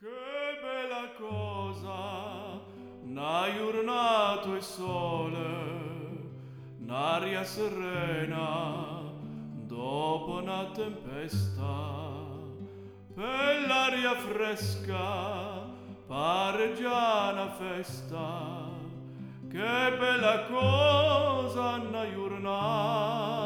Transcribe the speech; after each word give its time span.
Che 0.00 0.06
bella 0.62 1.10
cosa, 1.18 2.60
una 3.02 3.52
giornata 3.56 4.56
e 4.56 4.60
sole, 4.60 5.48
un'aria 6.80 7.42
serena, 7.42 9.02
dopo 9.66 10.38
una 10.40 10.70
tempesta, 10.72 11.72
per 13.12 13.66
l'aria 13.66 14.14
fresca, 14.14 15.66
pare 16.06 16.74
già 16.74 17.30
una 17.32 17.50
festa. 17.50 18.70
Che 19.50 19.96
bella 19.98 20.44
cosa, 20.48 21.80
una 21.88 22.08
giornata 22.14 23.36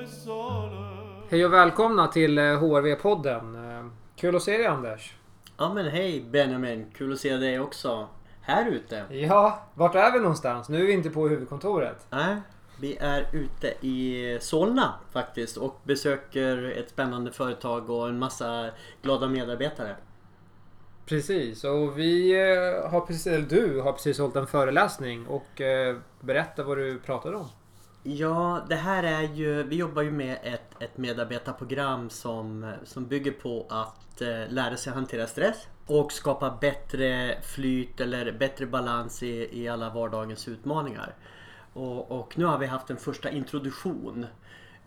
e 0.00 0.06
sole. 0.06 0.80
Hej 1.28 1.44
och 1.44 1.52
välkomna 1.52 2.06
till 2.08 2.38
eh, 2.38 2.56
HRV-podden. 2.56 3.54
Eh, 3.54 3.84
kul 4.16 4.36
att 4.36 4.42
se 4.42 4.56
dig 4.56 4.66
Anders. 4.66 5.21
Ja 5.62 5.74
men 5.74 5.86
hej 5.86 6.24
Benjamin, 6.30 6.86
kul 6.94 7.12
att 7.12 7.18
se 7.18 7.36
dig 7.36 7.60
också. 7.60 8.08
Här 8.40 8.70
ute. 8.70 9.04
Ja, 9.10 9.62
vart 9.74 9.94
är 9.94 10.12
vi 10.12 10.18
någonstans? 10.18 10.68
Nu 10.68 10.82
är 10.82 10.86
vi 10.86 10.92
inte 10.92 11.10
på 11.10 11.28
huvudkontoret. 11.28 12.06
Nej, 12.10 12.36
vi 12.80 12.96
är 12.96 13.28
ute 13.32 13.86
i 13.86 14.38
Solna 14.40 14.94
faktiskt 15.12 15.56
och 15.56 15.80
besöker 15.84 16.70
ett 16.78 16.90
spännande 16.90 17.32
företag 17.32 17.90
och 17.90 18.08
en 18.08 18.18
massa 18.18 18.70
glada 19.02 19.28
medarbetare. 19.28 19.96
Precis, 21.06 21.64
och 21.64 21.98
vi 21.98 22.32
eh, 22.32 22.90
har 22.90 23.00
precis, 23.00 23.26
eller 23.26 23.46
du 23.46 23.80
har 23.80 23.92
precis 23.92 24.18
hållit 24.18 24.36
en 24.36 24.46
föreläsning 24.46 25.26
och 25.26 25.60
eh, 25.60 25.96
berätta 26.20 26.62
vad 26.64 26.78
du 26.78 26.98
pratade 26.98 27.36
om. 27.36 27.48
Ja, 28.02 28.62
det 28.68 28.74
här 28.74 29.02
är 29.02 29.22
ju, 29.22 29.62
vi 29.62 29.76
jobbar 29.76 30.02
ju 30.02 30.10
med 30.10 30.38
ett, 30.42 30.82
ett 30.82 30.98
medarbetarprogram 30.98 32.10
som, 32.10 32.72
som 32.84 33.06
bygger 33.06 33.32
på 33.32 33.66
att 33.70 34.11
lära 34.48 34.76
sig 34.76 34.92
hantera 34.92 35.26
stress 35.26 35.68
och 35.86 36.12
skapa 36.12 36.58
bättre 36.60 37.38
flyt 37.42 38.00
eller 38.00 38.32
bättre 38.32 38.66
balans 38.66 39.22
i, 39.22 39.62
i 39.62 39.68
alla 39.68 39.90
vardagens 39.90 40.48
utmaningar. 40.48 41.14
Och, 41.72 42.10
och 42.10 42.38
nu 42.38 42.44
har 42.44 42.58
vi 42.58 42.66
haft 42.66 42.90
en 42.90 42.96
första 42.96 43.30
introduktion. 43.30 44.26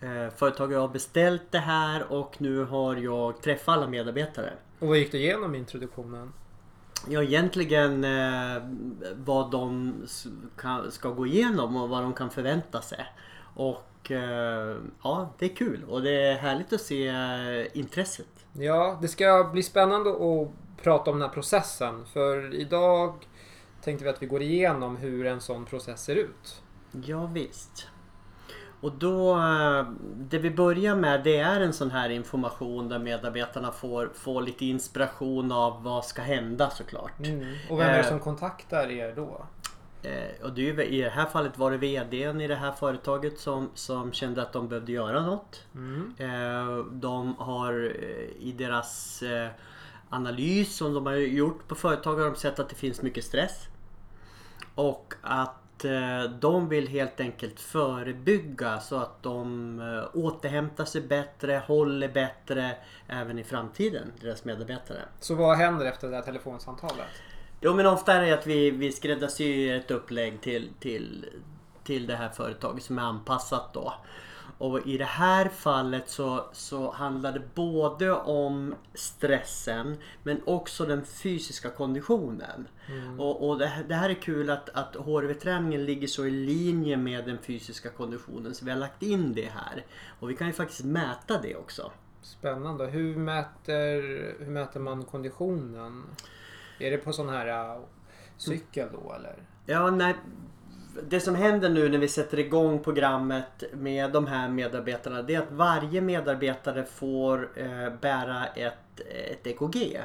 Eh, 0.02 0.34
företaget 0.36 0.78
har 0.78 0.88
beställt 0.88 1.52
det 1.52 1.60
här 1.60 2.12
och 2.12 2.36
nu 2.38 2.64
har 2.64 2.96
jag 2.96 3.42
träffat 3.42 3.78
alla 3.78 3.88
medarbetare. 3.88 4.54
Och 4.80 4.88
vad 4.88 4.98
gick 4.98 5.12
du 5.12 5.18
igenom 5.18 5.56
i 5.56 5.58
introduktionen? 5.58 6.34
Ja, 7.10 7.24
egentligen 7.24 8.04
eh, 8.04 8.64
vad 9.16 9.52
de 9.52 9.94
kan, 10.58 10.92
ska 10.92 11.10
gå 11.10 11.28
igenom 11.28 11.76
och 11.76 11.90
vad 11.90 12.04
de 12.04 12.14
kan 12.14 12.30
förvänta 12.30 12.82
sig. 12.82 13.06
Och 13.56 14.12
eh, 14.12 14.78
ja, 15.04 15.34
det 15.40 15.46
är 15.46 15.56
kul 15.56 15.84
och 15.84 16.02
det 16.02 16.12
är 16.12 16.36
härligt 16.36 16.74
att 16.74 16.82
se 16.82 17.08
eh, 17.08 17.78
intresset. 17.78 18.35
Ja, 18.58 18.98
det 19.02 19.08
ska 19.08 19.50
bli 19.54 19.64
spännande 19.64 20.10
att 20.10 20.50
prata 20.84 21.12
om 21.12 21.20
den 21.20 21.28
här 21.30 21.34
processen. 21.34 22.06
För 22.06 22.54
idag 22.54 23.14
tänkte 23.82 24.04
vi 24.04 24.10
att 24.10 24.22
vi 24.22 24.26
går 24.28 24.42
igenom 24.42 24.98
hur 24.98 25.26
en 25.26 25.42
sån 25.42 25.66
process 25.66 26.04
ser 26.04 26.16
ut. 26.16 26.62
Ja, 27.06 27.26
visst. 27.26 27.88
Och 28.82 28.92
då, 28.92 29.36
eh, 29.36 29.86
det 30.16 30.40
vi 30.40 30.52
börjar 30.52 30.96
med 30.96 31.24
det 31.24 31.38
är 31.38 31.62
en 31.62 31.74
sån 31.74 31.92
här 31.92 32.10
information 32.10 32.90
där 32.90 33.00
medarbetarna 33.00 33.72
får, 33.72 34.12
får 34.16 34.42
lite 34.42 34.66
inspiration 34.66 35.52
av 35.52 35.84
vad 35.84 36.06
ska 36.06 36.22
hända 36.22 36.70
såklart. 36.70 37.20
Och 37.70 37.80
vem 37.80 37.88
är 37.88 37.94
det 37.94 38.00
Eh. 38.00 38.08
som 38.10 38.20
kontaktar 38.20 38.92
er 38.92 39.14
då? 39.16 39.46
Eh, 40.06 40.46
och 40.46 40.54
det 40.54 40.70
är 40.70 40.74
ju, 40.74 40.84
I 40.84 41.02
det 41.02 41.10
här 41.10 41.26
fallet 41.26 41.58
var 41.58 41.72
det 41.72 41.78
VDn 41.78 42.42
i 42.42 42.48
det 42.48 42.56
här 42.56 42.72
företaget 42.72 43.40
som, 43.40 43.70
som 43.74 44.14
kände 44.14 44.42
att 44.42 44.54
de 44.54 44.68
behövde 44.68 44.92
göra 44.92 45.22
något. 45.22 45.64
Mm. 45.76 46.16
Eh, 46.18 46.78
de 46.86 47.36
har 47.36 47.94
eh, 48.00 48.48
i 48.48 48.52
deras 48.58 49.24
analys 50.10 50.76
som 50.76 50.94
de 50.94 51.06
har 51.06 51.14
gjort 51.14 51.68
på 51.68 51.76
företag 51.76 52.16
har 52.16 52.26
de 52.26 52.36
sett 52.36 52.60
att 52.60 52.70
det 52.70 52.76
finns 52.76 53.02
mycket 53.02 53.24
stress. 53.24 53.68
Och 54.76 55.14
att 55.22 55.62
de 56.40 56.70
vill 56.70 56.88
helt 56.88 57.20
enkelt 57.20 57.60
förebygga 57.60 58.80
så 58.80 58.96
att 58.96 59.24
de 59.24 60.08
återhämtar 60.14 60.86
sig 60.86 61.02
bättre, 61.02 61.64
håller 61.68 62.10
bättre 62.10 62.78
även 63.08 63.40
i 63.40 63.44
framtiden, 63.44 64.12
deras 64.22 64.46
medarbetare. 64.46 65.00
Så 65.20 65.36
vad 65.36 65.58
händer 65.58 65.86
efter 65.86 66.10
det 66.10 66.16
här 66.16 66.24
telefonsamtalet? 66.24 67.08
Jo 67.66 67.74
men 67.74 67.86
ofta 67.86 68.14
är 68.14 68.22
det 68.22 68.32
att 68.32 68.48
vi, 68.48 68.72
vi 68.72 68.92
skräddarsyr 68.92 69.74
ett 69.76 69.92
upplägg 69.92 70.42
till, 70.42 70.70
till, 70.80 71.26
till 71.84 72.08
det 72.08 72.16
här 72.16 72.30
företaget 72.30 72.84
som 72.84 72.98
är 73.00 73.02
anpassat 73.04 73.74
då. 73.74 73.94
Och 74.58 74.88
i 74.88 74.98
det 74.98 75.06
här 75.06 75.50
fallet 75.50 76.10
så, 76.10 76.46
så 76.54 76.92
handlar 76.92 77.32
det 77.32 77.42
både 77.56 78.12
om 78.12 78.76
stressen 78.94 79.98
men 80.24 80.42
också 80.46 80.86
den 80.86 81.06
fysiska 81.06 81.70
konditionen. 81.70 82.68
Och, 83.20 83.50
och 83.50 83.58
det, 83.60 83.66
här- 83.68 83.84
det 83.84 83.96
här 83.96 84.10
är 84.10 84.14
kul 84.14 84.50
att, 84.50 84.70
att 84.70 84.96
HRV-träningen 84.96 85.86
ligger 85.86 86.08
så 86.08 86.26
i 86.26 86.32
linje 86.32 86.98
med 86.98 87.26
den 87.26 87.38
fysiska 87.38 87.90
konditionen 87.90 88.56
så 88.56 88.66
vi 88.66 88.72
har 88.72 88.78
lagt 88.78 89.04
in 89.04 89.34
det 89.34 89.50
här. 89.56 89.86
Och 90.20 90.30
vi 90.30 90.36
kan 90.36 90.48
ju 90.48 90.54
faktiskt 90.54 90.84
mäta 90.84 91.42
det 91.42 91.56
också. 91.56 91.92
Spännande. 92.22 92.86
Hur 92.86 93.16
mäter, 93.16 94.02
hur 94.46 94.52
mäter 94.52 94.80
man 94.80 95.04
konditionen? 95.06 96.04
Är 96.80 96.92
det 96.92 96.98
på 96.98 97.14
sån 97.14 97.30
här 97.30 97.48
äh, 97.48 97.82
cykel 98.38 98.88
då 98.92 99.14
eller? 99.14 99.36
Ja, 99.66 99.92
nej. 99.92 100.16
Det 101.10 101.20
som 101.20 101.36
händer 101.36 101.70
nu 101.70 101.90
när 101.90 101.98
vi 101.98 102.08
sätter 102.08 102.40
igång 102.40 102.84
programmet 102.84 103.64
med 103.74 104.12
de 104.12 104.28
här 104.28 104.50
medarbetarna 104.50 105.22
det 105.22 105.36
är 105.36 105.40
att 105.40 105.52
varje 105.52 106.02
medarbetare 106.02 106.84
får 106.84 107.50
eh, 107.56 107.94
bära 108.02 108.46
ett, 108.46 109.00
ett 109.00 109.48
EKG. 109.48 110.02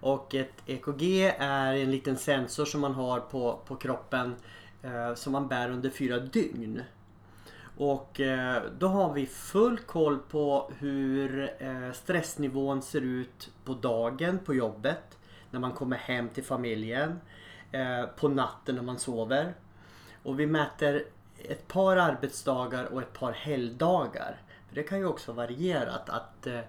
Och 0.00 0.34
ett 0.34 0.52
EKG 0.66 1.34
är 1.38 1.74
en 1.74 1.90
liten 1.90 2.16
sensor 2.16 2.64
som 2.64 2.80
man 2.80 2.94
har 2.94 3.20
på, 3.20 3.60
på 3.66 3.76
kroppen 3.76 4.34
eh, 4.82 5.14
som 5.14 5.32
man 5.32 5.48
bär 5.48 5.70
under 5.70 5.90
fyra 5.90 6.18
dygn. 6.18 6.82
Och 7.76 8.20
eh, 8.20 8.62
då 8.78 8.86
har 8.86 9.12
vi 9.12 9.26
full 9.26 9.78
koll 9.78 10.18
på 10.18 10.72
hur 10.78 11.52
eh, 11.58 11.92
stressnivån 11.92 12.82
ser 12.82 13.00
ut 13.00 13.50
på 13.64 13.74
dagen 13.74 14.38
på 14.44 14.54
jobbet. 14.54 15.18
När 15.50 15.60
man 15.60 15.72
kommer 15.72 15.96
hem 15.96 16.28
till 16.28 16.44
familjen. 16.44 17.20
Eh, 17.72 18.04
på 18.04 18.28
natten 18.28 18.74
när 18.74 18.82
man 18.82 18.98
sover. 18.98 19.54
Och 20.22 20.40
vi 20.40 20.46
mäter 20.46 21.04
ett 21.38 21.68
par 21.68 21.96
arbetsdagar 21.96 22.84
och 22.84 23.02
ett 23.02 23.12
par 23.12 23.32
helgdagar. 23.32 24.40
För 24.68 24.74
det 24.74 24.82
kan 24.82 24.98
ju 24.98 25.06
också 25.06 25.32
variera. 25.32 25.92
Att, 25.92 26.10
att 26.10 26.46
eh, 26.46 26.60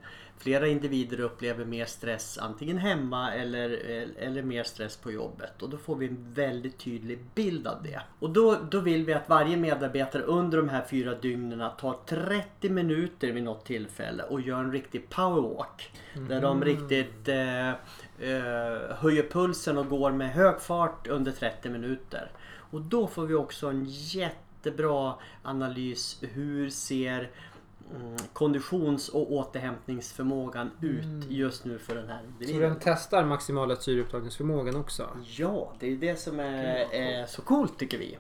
flera 0.42 0.68
individer 0.68 1.20
upplever 1.20 1.66
mer 1.66 1.86
stress 1.86 2.38
antingen 2.38 2.78
hemma 2.78 3.34
eller, 3.34 3.70
eller 4.20 4.42
mer 4.42 4.64
stress 4.64 4.98
på 4.98 5.12
jobbet. 5.12 5.62
Och 5.62 5.70
då 5.70 5.78
får 5.78 5.96
vi 5.96 6.08
en 6.08 6.34
väldigt 6.34 6.78
tydlig 6.78 7.20
bild 7.36 7.68
av 7.68 7.84
det. 7.84 8.02
Och 8.20 8.30
då, 8.30 8.58
då 8.72 8.80
vill 8.80 9.06
vi 9.06 9.14
att 9.14 9.30
varje 9.30 9.58
medarbetare 9.58 10.22
under 10.22 10.58
de 10.58 10.70
här 10.70 10.86
fyra 10.90 11.16
dygnen 11.16 11.70
tar 11.80 11.98
30 12.06 12.70
minuter 12.70 13.32
vid 13.32 13.44
något 13.44 13.66
tillfälle 13.66 14.24
och 14.24 14.42
gör 14.42 14.60
en 14.60 14.72
riktig 14.72 15.10
powerwalk. 15.10 15.92
Där 16.30 16.42
de 16.42 16.64
riktigt 16.64 17.28
eh, 17.28 17.70
eh, 17.70 17.76
höjer 18.98 19.30
pulsen 19.32 19.78
och 19.78 19.90
går 19.90 20.12
med 20.12 20.32
hög 20.32 20.62
fart 20.62 21.08
under 21.08 21.32
30 21.32 21.70
minuter. 21.70 22.32
Och 22.72 22.82
då 22.82 23.08
får 23.08 23.26
vi 23.26 23.34
också 23.34 23.68
en 23.68 23.86
jättebra 23.88 25.14
analys. 25.44 26.18
Hur 26.22 26.70
ser 26.70 27.20
mm, 27.20 27.30
konditions 28.34 29.10
och 29.10 29.32
återhämtningsförmågan 29.32 30.72
ut 30.82 31.30
just 31.30 31.66
nu 31.66 31.80
för 31.80 31.96
den 31.96 32.08
här 32.08 32.20
Så 32.22 32.26
individen? 32.44 32.70
den 32.70 32.80
testar 32.82 33.26
maximala 33.26 33.76
syreupptagningsförmågan 33.76 34.76
också? 34.76 35.10
Ja, 35.38 35.74
det 35.80 35.92
är 35.92 35.96
det 35.96 36.16
som 36.20 36.40
är, 36.40 36.94
är 36.94 37.26
så 37.26 37.42
coolt 37.42 37.80
tycker 37.80 37.98
vi. 37.98 38.18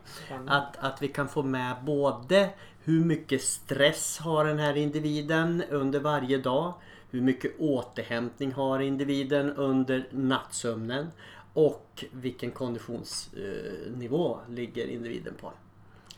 Att, 0.47 0.77
att 0.77 1.01
vi 1.01 1.07
kan 1.07 1.27
få 1.27 1.43
med 1.43 1.75
både 1.85 2.49
hur 2.83 3.05
mycket 3.05 3.41
stress 3.41 4.17
har 4.19 4.45
den 4.45 4.59
här 4.59 4.77
individen 4.77 5.63
under 5.69 5.99
varje 5.99 6.37
dag. 6.37 6.73
Hur 7.09 7.21
mycket 7.21 7.59
återhämtning 7.59 8.51
har 8.51 8.79
individen 8.79 9.51
under 9.51 10.07
nattsömnen. 10.11 11.07
Och 11.53 12.05
vilken 12.11 12.51
konditionsnivå 12.51 14.39
ligger 14.49 14.87
individen 14.87 15.33
på. 15.41 15.51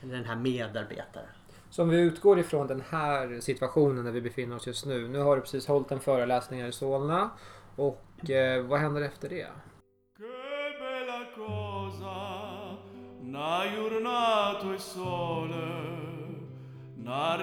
Eller 0.02 0.16
den 0.16 0.26
här 0.26 0.36
medarbetaren. 0.36 1.28
Så 1.74 1.84
om 1.84 1.90
vi 1.90 1.98
utgår 1.98 2.40
ifrån 2.40 2.68
den 2.68 2.84
här 2.90 3.40
situationen 3.40 4.06
där 4.06 4.12
vi 4.12 4.22
befinner 4.22 4.56
oss 4.56 4.68
just 4.68 4.86
nu. 4.86 5.08
Nu 5.08 5.20
har 5.20 5.36
du 5.36 5.42
precis 5.42 5.68
hållit 5.68 5.92
en 5.92 6.00
föreläsning 6.00 6.62
här 6.62 6.68
i 6.68 6.72
Solna. 6.72 7.30
Och 7.76 8.30
eh, 8.30 8.66
vad 8.66 8.80
händer 8.80 9.02
efter 9.02 9.30
det? 9.30 9.48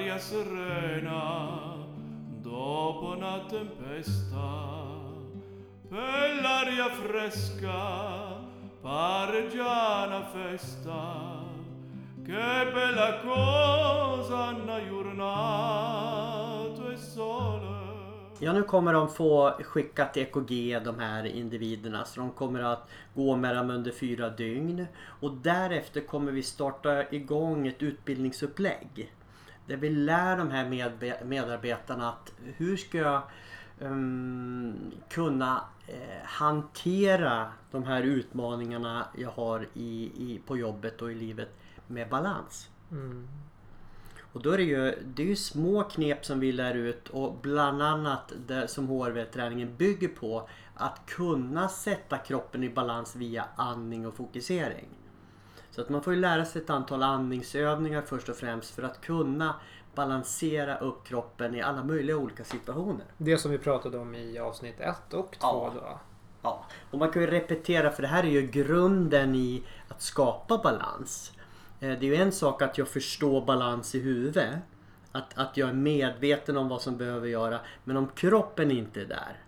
Che 0.00 0.18
serena, 0.18 1.76
dopo 2.42 3.14
una 3.16 3.46
tempesta, 3.48 4.48
per 5.88 6.40
l'aria 6.42 6.90
fresca, 6.90 8.40
pare 8.82 9.48
già 9.48 10.06
una 10.06 10.24
festa. 10.24 11.49
Che 12.30 12.70
bella 12.72 13.18
cosa, 13.24 14.50
una 14.50 14.78
giornata 14.88 15.32
e 16.92 16.96
sole. 16.96 17.66
Ja, 18.38 18.52
nu 18.52 18.62
kommer 18.62 18.92
de 18.92 19.08
få 19.08 19.50
skickat 19.62 20.16
EKG 20.16 20.82
de 20.84 20.98
här 20.98 21.24
individerna. 21.26 22.04
Så 22.04 22.20
de 22.20 22.30
kommer 22.30 22.60
att 22.60 22.88
gå 23.14 23.36
med 23.36 23.56
dem 23.56 23.70
under 23.70 23.92
fyra 23.92 24.28
dygn. 24.28 24.86
Och 25.20 25.32
därefter 25.32 26.00
kommer 26.00 26.32
vi 26.32 26.42
starta 26.42 27.10
igång 27.10 27.66
ett 27.66 27.82
utbildningsupplägg. 27.82 29.12
Där 29.66 29.76
vi 29.76 29.90
lär 29.90 30.36
de 30.36 30.50
här 30.50 30.68
med 30.68 31.14
medarbetarna 31.24 32.08
att 32.08 32.32
hur 32.56 32.76
ska 32.76 32.98
jag 32.98 33.22
um, 33.78 34.92
kunna 35.08 35.64
eh, 35.86 36.24
hantera 36.24 37.52
de 37.70 37.84
här 37.84 38.02
utmaningarna 38.02 39.06
jag 39.18 39.30
har 39.30 39.66
i, 39.74 40.04
i, 40.04 40.40
på 40.46 40.56
jobbet 40.56 41.02
och 41.02 41.12
i 41.12 41.14
livet 41.14 41.56
med 41.90 42.08
balans. 42.08 42.68
Mm. 42.90 43.28
Och 44.32 44.42
då 44.42 44.50
är 44.50 44.56
det 44.56 44.64
ju, 44.64 44.94
det 45.04 45.22
är 45.22 45.26
ju 45.26 45.36
små 45.36 45.82
knep 45.82 46.24
som 46.24 46.40
vi 46.40 46.52
lär 46.52 46.74
ut 46.74 47.08
och 47.08 47.34
bland 47.42 47.82
annat 47.82 48.32
det 48.46 48.68
som 48.68 48.88
HRV-träningen 48.88 49.76
bygger 49.76 50.08
på 50.08 50.48
att 50.74 51.06
kunna 51.06 51.68
sätta 51.68 52.18
kroppen 52.18 52.64
i 52.64 52.70
balans 52.70 53.16
via 53.16 53.44
andning 53.56 54.06
och 54.06 54.14
fokusering. 54.14 54.88
Så 55.70 55.80
att 55.80 55.88
man 55.88 56.02
får 56.02 56.14
ju 56.14 56.20
lära 56.20 56.44
sig 56.44 56.62
ett 56.62 56.70
antal 56.70 57.02
andningsövningar 57.02 58.02
först 58.02 58.28
och 58.28 58.36
främst 58.36 58.74
för 58.74 58.82
att 58.82 59.00
kunna 59.00 59.54
balansera 59.94 60.78
upp 60.78 61.04
kroppen 61.04 61.54
i 61.54 61.62
alla 61.62 61.84
möjliga 61.84 62.16
olika 62.16 62.44
situationer. 62.44 63.06
Det 63.18 63.38
som 63.38 63.50
vi 63.50 63.58
pratade 63.58 63.98
om 63.98 64.14
i 64.14 64.38
avsnitt 64.38 64.80
1 64.80 65.14
och 65.14 65.30
2 65.30 65.38
Ja. 65.40 65.72
då. 65.74 65.98
Ja, 66.42 66.64
och 66.90 66.98
man 66.98 67.10
kan 67.10 67.22
ju 67.22 67.30
repetera 67.30 67.90
för 67.90 68.02
det 68.02 68.08
här 68.08 68.22
är 68.24 68.28
ju 68.28 68.46
grunden 68.46 69.34
i 69.34 69.64
att 69.88 70.02
skapa 70.02 70.58
balans. 70.58 71.32
Eh, 71.80 71.98
det 71.98 72.06
är 72.06 72.10
ju 72.10 72.14
en 72.14 72.32
sak 72.32 72.62
att 72.62 72.78
jag 72.78 72.88
förstår 72.88 73.46
balans 73.46 73.94
i 73.94 74.00
huvudet. 74.00 74.54
Att, 75.12 75.38
att 75.38 75.56
jag 75.56 75.68
är 75.68 75.74
medveten 75.74 76.56
om 76.56 76.68
vad 76.68 76.82
som 76.82 76.96
behöver 76.96 77.28
göra. 77.28 77.60
Men 77.84 77.96
om 77.96 78.08
kroppen 78.08 78.70
inte 78.70 79.00
är 79.00 79.06
där. 79.06 79.38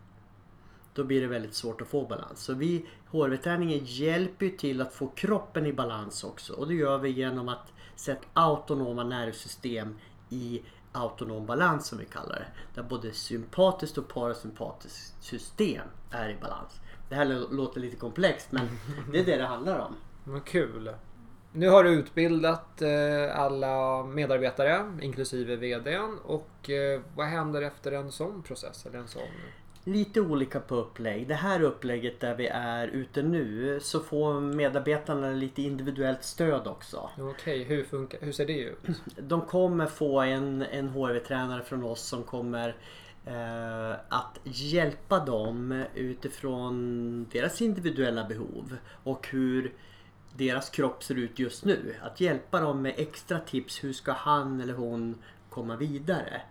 Då 0.94 1.04
blir 1.04 1.20
det 1.20 1.26
väldigt 1.26 1.54
svårt 1.54 1.80
att 1.80 1.88
få 1.88 2.06
balans. 2.06 2.40
Så 2.40 2.54
vi, 2.54 2.86
HRV-träningen 3.10 3.80
hjälper 3.84 4.46
ju 4.46 4.56
till 4.56 4.80
att 4.80 4.92
få 4.94 5.08
kroppen 5.08 5.66
i 5.66 5.72
balans 5.72 6.24
också. 6.24 6.52
Och 6.52 6.68
det 6.68 6.74
gör 6.74 6.98
vi 6.98 7.08
genom 7.08 7.48
att 7.48 7.72
sätta 7.96 8.26
autonoma 8.32 9.04
nervsystem 9.04 9.98
i 10.30 10.62
autonom 10.92 11.46
balans 11.46 11.86
som 11.86 11.98
vi 11.98 12.04
kallar 12.04 12.36
det. 12.36 12.46
Där 12.74 12.88
både 12.88 13.12
sympatiskt 13.12 13.98
och 13.98 14.08
parasympatiskt 14.08 15.22
system 15.22 15.86
är 16.10 16.28
i 16.28 16.36
balans. 16.40 16.80
Det 17.08 17.14
här 17.14 17.46
låter 17.50 17.80
lite 17.80 17.96
komplext 17.96 18.52
men 18.52 18.68
det 19.12 19.20
är 19.20 19.24
det 19.24 19.36
det 19.36 19.46
handlar 19.46 19.78
om. 19.78 19.94
Vad 20.24 20.44
kul. 20.44 20.90
Nu 21.54 21.68
har 21.68 21.84
du 21.84 21.90
utbildat 21.90 22.82
eh, 22.82 23.40
alla 23.40 24.04
medarbetare, 24.04 24.98
inklusive 25.00 25.56
VDn. 25.56 26.18
Och 26.24 26.70
eh, 26.70 27.00
vad 27.14 27.26
händer 27.26 27.62
efter 27.62 27.92
en 27.92 28.12
sån 28.12 28.42
process? 28.42 28.86
Eller 28.86 28.98
en 28.98 29.08
sån... 29.08 29.22
Lite 29.84 30.20
olika 30.20 30.60
på 30.60 30.74
upplägg. 30.74 31.28
Det 31.28 31.34
här 31.34 31.62
upplägget 31.62 32.20
där 32.20 32.34
vi 32.34 32.46
är 32.46 32.88
ute 32.88 33.22
nu 33.22 33.78
så 33.82 34.00
får 34.00 34.40
medarbetarna 34.40 35.30
lite 35.30 35.62
individuellt 35.62 36.24
stöd 36.24 36.66
också. 36.66 37.10
Okej, 37.18 37.62
hur, 37.62 37.84
funkar, 37.84 38.18
hur 38.20 38.32
ser 38.32 38.46
det 38.46 38.58
ut? 38.58 38.78
De 39.16 39.40
kommer 39.40 39.86
få 39.86 40.20
en, 40.20 40.62
en 40.62 40.88
HRV-tränare 40.88 41.62
från 41.62 41.84
oss 41.84 42.02
som 42.02 42.22
kommer 42.22 42.76
eh, 43.26 43.90
att 44.08 44.40
hjälpa 44.44 45.24
dem 45.24 45.84
utifrån 45.94 47.26
deras 47.32 47.62
individuella 47.62 48.24
behov 48.24 48.76
och 49.04 49.28
hur 49.28 49.72
deras 50.36 50.70
kropp 50.70 51.04
ser 51.04 51.14
ut 51.14 51.38
just 51.38 51.64
nu. 51.64 51.94
Att 52.02 52.20
hjälpa 52.20 52.60
dem 52.60 52.82
med 52.82 52.94
extra 52.96 53.38
tips. 53.38 53.84
Hur 53.84 53.92
ska 53.92 54.12
han 54.12 54.60
eller 54.60 54.74
hon 54.74 55.18
komma 55.50 55.76
vidare? 55.76 56.42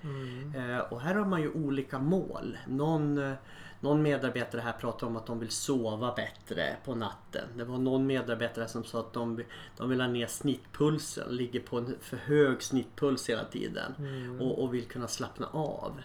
Eh, 0.55 0.79
och 0.79 1.01
här 1.01 1.15
har 1.15 1.25
man 1.25 1.41
ju 1.41 1.51
olika 1.51 1.99
mål. 1.99 2.57
Någon, 2.67 3.17
eh, 3.17 3.33
någon 3.79 4.01
medarbetare 4.01 4.61
här 4.61 4.71
pratar 4.71 5.07
om 5.07 5.17
att 5.17 5.25
de 5.25 5.39
vill 5.39 5.49
sova 5.49 6.13
bättre 6.15 6.75
på 6.85 6.95
natten. 6.95 7.47
Det 7.55 7.63
var 7.63 7.77
någon 7.77 8.07
medarbetare 8.07 8.67
som 8.67 8.83
sa 8.83 8.99
att 8.99 9.13
de, 9.13 9.43
de 9.77 9.89
vill 9.89 10.01
ha 10.01 10.07
ner 10.07 10.27
snittpulsen. 10.27 11.35
Ligger 11.35 11.59
på 11.59 11.77
en 11.77 11.95
för 12.01 12.17
hög 12.17 12.63
snittpuls 12.63 13.29
hela 13.29 13.43
tiden. 13.43 13.93
Och, 14.41 14.63
och 14.63 14.73
vill 14.73 14.85
kunna 14.85 15.07
slappna 15.07 15.47
av. 15.51 16.01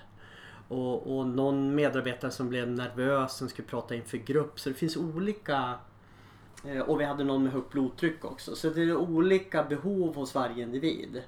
Och, 0.68 1.18
och 1.18 1.26
någon 1.26 1.74
medarbetare 1.74 2.30
som 2.30 2.48
blev 2.48 2.68
nervös 2.68 3.36
som 3.36 3.48
skulle 3.48 3.68
prata 3.68 3.94
inför 3.94 4.16
grupp. 4.16 4.60
Så 4.60 4.68
det 4.68 4.74
finns 4.74 4.96
olika 4.96 5.74
och 6.86 7.00
vi 7.00 7.04
hade 7.04 7.24
någon 7.24 7.42
med 7.42 7.52
högt 7.52 7.72
blodtryck 7.72 8.24
också. 8.24 8.56
Så 8.56 8.70
det 8.70 8.82
är 8.82 8.96
olika 8.96 9.62
behov 9.62 10.14
hos 10.14 10.34
varje 10.34 10.62
individ. 10.62 11.22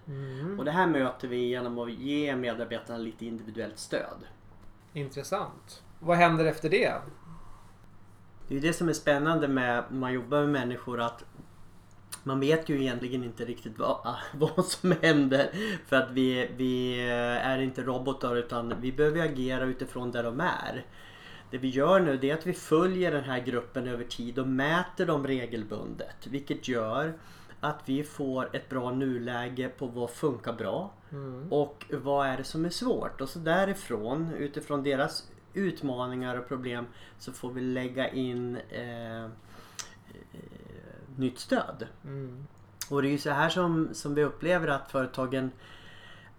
Och 0.58 0.64
det 0.64 0.70
här 0.70 0.86
möter 0.86 1.28
vi 1.28 1.36
genom 1.36 1.78
att 1.78 1.92
ge 1.92 2.36
medarbetarna 2.36 2.98
lite 2.98 3.26
individuellt 3.26 3.78
stöd. 3.78 4.18
Intressant. 4.92 5.82
Vad 5.98 6.16
händer 6.16 6.44
efter 6.44 6.70
det? 6.70 6.94
Det 8.48 8.56
är 8.56 8.60
det 8.60 8.72
som 8.72 8.88
är 8.88 8.92
spännande 8.92 9.48
med 9.48 9.84
när 9.88 9.98
man 9.98 10.12
jobbar 10.12 10.40
med 10.40 10.48
människor 10.48 11.00
att 11.00 11.24
man 12.22 12.40
vet 12.40 12.68
ju 12.68 12.80
egentligen 12.80 13.24
inte 13.24 13.44
riktigt 13.44 13.78
vad, 13.78 14.16
vad 14.34 14.64
som 14.64 14.94
händer. 15.02 15.50
För 15.86 15.96
att 15.96 16.10
vi, 16.10 16.50
vi 16.56 17.00
är 17.42 17.58
inte 17.58 17.82
robotar 17.82 18.36
utan 18.36 18.74
vi 18.80 18.92
behöver 18.92 19.24
agera 19.24 19.64
utifrån 19.64 20.10
där 20.10 20.22
de 20.22 20.40
är. 20.40 20.84
Det 21.50 21.58
vi 21.58 21.68
gör 21.68 22.00
nu 22.00 22.16
det 22.16 22.30
är 22.30 22.34
att 22.34 22.46
vi 22.46 22.52
följer 22.52 23.12
den 23.12 23.24
här 23.24 23.40
gruppen 23.40 23.88
över 23.88 24.04
tid 24.04 24.38
och 24.38 24.48
mäter 24.48 25.06
dem 25.06 25.26
regelbundet. 25.26 26.26
Vilket 26.26 26.68
gör 26.68 27.14
att 27.60 27.82
vi 27.84 28.04
får 28.04 28.56
ett 28.56 28.68
bra 28.68 28.90
nuläge 28.90 29.68
på 29.68 29.86
vad 29.86 30.10
funkar 30.10 30.52
bra 30.52 30.92
och 31.50 31.84
vad 31.90 32.26
är 32.26 32.36
det 32.36 32.44
som 32.44 32.64
är 32.64 32.70
svårt. 32.70 33.20
Och 33.20 33.28
så 33.28 33.38
därifrån, 33.38 34.32
utifrån 34.38 34.82
deras 34.82 35.30
utmaningar 35.54 36.38
och 36.38 36.48
problem 36.48 36.86
så 37.18 37.32
får 37.32 37.52
vi 37.52 37.60
lägga 37.60 38.08
in 38.08 38.58
eh, 38.70 39.24
eh, 39.24 39.30
nytt 41.16 41.38
stöd. 41.38 41.86
Mm. 42.04 42.46
Och 42.90 43.02
det 43.02 43.08
är 43.08 43.12
ju 43.12 43.18
så 43.18 43.30
här 43.30 43.48
som, 43.48 43.88
som 43.92 44.14
vi 44.14 44.24
upplever 44.24 44.68
att 44.68 44.90
företagen 44.90 45.50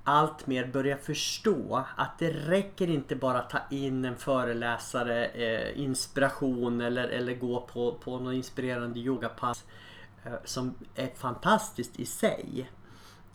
allt 0.09 0.47
mer 0.47 0.67
börjar 0.67 0.97
förstå 0.97 1.85
att 1.95 2.19
det 2.19 2.31
räcker 2.31 2.89
inte 2.89 3.15
bara 3.15 3.39
att 3.39 3.49
ta 3.49 3.59
in 3.69 4.05
en 4.05 4.15
föreläsare, 4.15 5.25
eh, 5.25 5.79
inspiration 5.79 6.81
eller, 6.81 7.07
eller 7.07 7.35
gå 7.35 7.61
på, 7.61 7.93
på 8.03 8.19
någon 8.19 8.33
inspirerande 8.33 8.99
yogapass 8.99 9.65
eh, 10.25 10.33
som 10.45 10.75
är 10.95 11.07
fantastiskt 11.15 11.99
i 11.99 12.05
sig. 12.05 12.69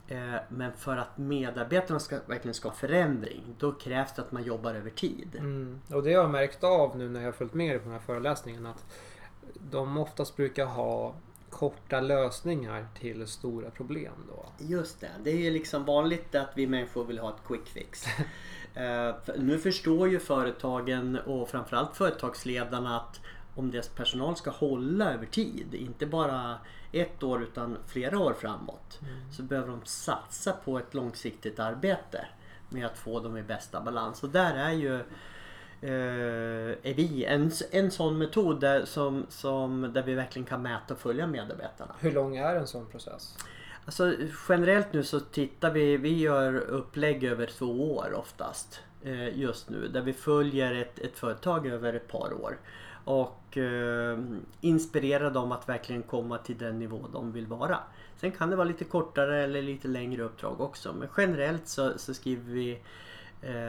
Eh, 0.09 0.35
men 0.49 0.73
för 0.73 0.97
att 0.97 1.19
medarbetarna 1.19 2.00
ska, 2.00 2.19
verkligen 2.26 2.55
ska 2.55 2.69
ha 2.69 2.76
förändring 2.76 3.43
då 3.59 3.73
krävs 3.73 4.12
det 4.12 4.23
att 4.23 4.32
man 4.32 4.43
jobbar 4.43 4.75
över 4.75 4.91
tid. 4.91 5.37
Mm. 5.38 5.81
Och 5.93 6.03
det 6.03 6.15
har 6.15 6.23
jag 6.23 6.31
märkt 6.31 6.65
av 6.65 6.99
nu 6.99 7.09
när 7.09 7.21
jag 7.21 7.26
har 7.26 7.33
följt 7.33 7.54
med 7.54 7.75
er 7.75 7.78
på 7.78 7.85
den 7.85 7.93
här 7.93 8.00
föreläsningen 8.07 8.66
att 8.66 8.85
de 9.71 9.99
oftast 9.99 10.37
brukar 10.37 10.66
ha 10.66 11.14
korta 11.54 12.00
lösningar 12.00 12.87
till 13.00 13.26
stora 13.26 13.70
problem 13.70 14.12
då. 14.28 14.46
Just 14.58 15.00
det, 15.00 15.11
det 15.25 15.30
är 15.30 15.37
ju 15.37 15.50
liksom 15.50 15.84
vanligt 15.84 16.34
att 16.34 16.50
vi 16.54 16.66
människor 16.66 17.04
vill 17.04 17.18
ha 17.18 17.28
ett 17.30 17.46
quick 17.46 17.68
fix. 17.68 18.04
För 19.25 19.38
nu 19.38 19.58
förstår 19.58 20.08
ju 20.08 20.20
företagen 20.20 21.18
och 21.26 21.49
framförallt 21.49 21.96
företagsledarna 21.96 22.96
att 22.96 23.20
om 23.54 23.70
deras 23.70 23.88
personal 23.88 24.37
ska 24.37 24.50
hålla 24.50 25.12
över 25.12 25.26
tid, 25.26 25.75
inte 25.75 26.06
bara 26.06 26.58
ett 26.92 27.23
år 27.23 27.42
utan 27.42 27.76
flera 27.87 28.18
år 28.18 28.32
framåt, 28.32 29.00
så 29.37 29.42
behöver 29.42 29.68
de 29.68 29.80
satsa 29.84 30.52
på 30.52 30.78
ett 30.78 30.94
långsiktigt 30.94 31.58
arbete 31.58 32.26
med 32.68 32.87
att 32.87 32.99
få 32.99 33.20
dem 33.20 33.37
i 33.37 33.42
bästa 33.42 33.80
balans. 33.80 34.23
Och 34.23 34.28
där 34.28 34.54
är 34.54 34.73
ju 34.73 35.04
är 35.81 36.95
vi 36.95 37.25
en, 37.25 37.50
en 37.71 37.90
sån 37.90 38.19
metod 38.19 38.61
där, 38.61 38.85
som, 38.85 39.26
som, 39.28 39.90
där 39.95 40.02
vi 40.02 40.14
verkligen 40.14 40.47
kan 40.47 40.62
mäta 40.62 40.95
och 40.95 41.00
följa 41.00 41.26
medarbetarna. 41.26 41.95
Hur 42.00 42.12
lång 42.12 42.37
är 42.37 42.57
en 42.57 42.66
sån 42.66 42.87
process? 42.87 43.37
Alltså 43.85 44.14
generellt 44.49 44.93
nu 44.93 45.02
så 45.02 45.21
tittar 45.21 45.71
vi, 45.71 45.97
vi 45.97 46.19
gör 46.19 46.54
upplägg 46.54 47.25
över 47.25 47.47
två 47.47 47.97
år 47.97 48.14
oftast. 48.14 48.81
Eh, 49.04 49.38
just 49.38 49.71
nu. 49.71 49.88
Där 49.88 50.02
vi 50.02 50.12
följer 50.12 50.75
ett, 50.75 50.99
ett 50.99 51.19
företag 51.19 51.66
över 51.66 51.95
ett 51.95 52.09
par 52.09 52.33
år. 52.43 52.59
Och 53.04 53.59
eh, 53.59 54.19
inspirerar 54.61 55.31
dem 55.31 55.52
att 55.52 55.69
verkligen 55.69 56.02
komma 56.02 56.38
till 56.38 56.59
den 56.59 56.78
nivå 56.78 57.07
de 57.12 57.33
vill 57.33 57.47
vara. 57.47 57.78
Sen 58.16 58.33
kan 58.33 58.50
det 58.50 58.57
vara 58.57 58.69
lite 58.69 58.85
kortare 58.85 59.45
eller 59.45 59.62
lite 59.62 59.88
längre 59.88 60.23
uppdrag 60.23 60.61
också. 60.61 60.93
Men 60.93 61.09
generellt 61.16 61.69
så, 61.69 61.99
så 61.99 62.14
skriver 62.14 62.52
vi 62.52 62.71
eh, 62.73 62.78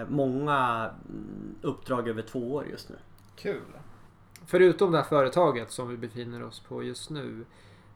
många 0.08 0.89
mm, 1.10 1.55
uppdrag 1.62 2.08
över 2.08 2.22
två 2.22 2.53
år 2.53 2.67
just 2.67 2.89
nu. 2.89 2.96
Kul! 3.36 3.62
Förutom 4.46 4.91
det 4.91 4.98
här 4.98 5.05
företaget 5.05 5.72
som 5.72 5.89
vi 5.89 5.98
befinner 5.98 6.44
oss 6.44 6.60
på 6.60 6.84
just 6.84 7.10
nu. 7.10 7.46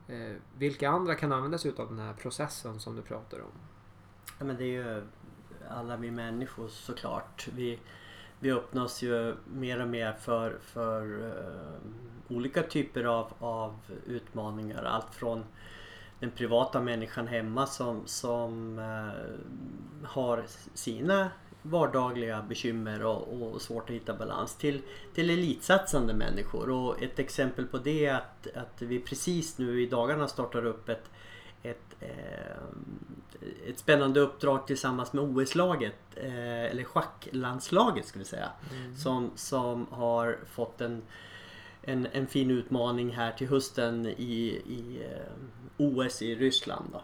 Eh, 0.08 0.36
vilka 0.58 0.90
andra 0.90 1.16
kan 1.16 1.32
använda 1.32 1.58
sig 1.58 1.74
av 1.78 1.88
den 1.88 2.00
här 2.00 2.14
processen 2.14 2.80
som 2.80 2.96
du 2.96 3.02
pratar 3.02 3.40
om? 3.40 3.52
Ja, 4.40 4.46
men 4.46 4.58
det 4.58 4.64
är 4.64 4.84
ju 4.84 5.04
alla 5.70 5.98
vi 5.98 6.12
människor 6.12 6.68
såklart. 6.68 7.48
Vi, 7.56 7.80
vi 8.40 8.52
öppnas 8.52 9.02
ju 9.02 9.36
mer 9.54 9.82
och 9.82 9.88
mer 9.88 10.14
för, 10.14 10.58
för 10.62 11.28
eh, 11.28 12.36
olika 12.36 12.64
typer 12.64 13.04
av, 13.04 13.34
av 13.40 13.80
utmaningar. 14.06 14.84
Allt 14.84 15.16
från 15.16 15.44
den 16.20 16.32
privata 16.32 16.82
människan 16.82 17.28
hemma 17.28 17.68
som, 17.68 18.02
som 18.06 18.80
eh, 18.80 20.08
har 20.08 20.46
sina 20.74 21.32
vardagliga 21.62 22.42
bekymmer 22.50 23.06
och, 23.06 23.54
och 23.54 23.62
svårt 23.62 23.90
att 23.90 23.96
hitta 23.96 24.14
balans 24.14 24.56
till, 24.56 24.82
till 25.16 25.30
elitsatsande 25.30 26.14
människor. 26.14 26.70
Och 26.70 27.02
ett 27.02 27.20
exempel 27.20 27.66
på 27.66 27.78
det 27.78 28.06
är 28.06 28.16
att, 28.16 28.48
att 28.56 28.82
vi 28.82 29.00
precis 29.00 29.58
nu 29.58 29.82
i 29.82 29.86
dagarna 29.86 30.28
startar 30.28 30.66
upp 30.66 30.90
ett, 30.90 31.10
ett, 31.64 31.96
eh, 32.00 32.64
ett 33.68 33.80
spännande 33.80 34.20
uppdrag 34.20 34.68
tillsammans 34.68 35.14
med 35.14 35.24
OS-laget, 35.24 35.96
eh, 36.16 36.64
eller 36.64 36.84
schacklandslaget 36.84 38.06
ska 38.06 38.20
vi 38.20 38.26
säga. 38.26 38.50
Som, 38.98 39.32
som 39.36 39.88
har 39.92 40.38
fått 40.52 40.82
en, 40.82 41.02
en, 41.82 42.08
en 42.12 42.28
fin 42.28 42.52
utmaning 42.52 43.12
här 43.12 43.32
till 43.32 43.48
hösten 43.48 44.06
i, 44.06 44.62
i 44.68 45.02
eh, 45.12 45.34
OS 45.78 46.22
i 46.22 46.36
Ryssland. 46.36 46.86
Då. 46.92 47.02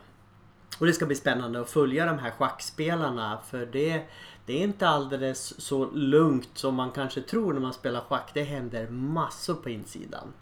Och 0.80 0.86
det 0.86 0.94
ska 0.94 1.06
bli 1.06 1.16
spännande 1.16 1.62
att 1.62 1.70
följa 1.70 2.06
de 2.06 2.20
här 2.20 2.32
schackspelarna 2.32 3.40
för 3.48 3.66
det, 3.66 4.02
det 4.46 4.54
är 4.54 4.62
inte 4.64 4.88
alldeles 4.88 5.62
så 5.62 5.92
lugnt 5.92 6.50
som 6.54 6.76
man 6.76 6.92
kanske 6.92 7.22
tror 7.22 7.54
när 7.54 7.60
man 7.62 7.74
spelar 7.74 8.02
schack. 8.02 8.32
Det 8.34 8.44
händer 8.44 8.88
massor 8.88 9.56
på 9.56 9.70
insidan. 9.70 10.34